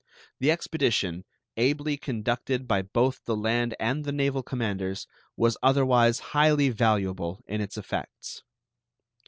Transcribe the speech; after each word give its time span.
The 0.39 0.49
expedition, 0.49 1.25
ably 1.57 1.95
conducted 1.95 2.67
by 2.67 2.81
both 2.81 3.23
the 3.25 3.35
land 3.37 3.75
and 3.79 4.03
the 4.03 4.11
naval 4.11 4.41
commanders, 4.41 5.05
was 5.37 5.59
otherwise 5.61 6.19
highly 6.33 6.69
valuable 6.69 7.43
in 7.45 7.61
its 7.61 7.77
effects. 7.77 8.41